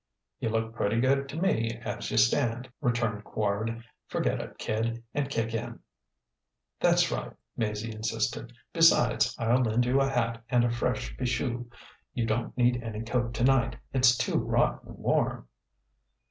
[0.39, 3.83] "You look pretty good to me as you stand," returned Quard.
[4.07, 5.79] "Forget it, kid, and kick in."
[6.79, 8.51] "That's right," Maizie insisted.
[8.73, 11.69] "Besides, I'll lend you a hat and a fresh fichu;
[12.15, 15.47] you don't need any coat tonight, it's too rotten warm."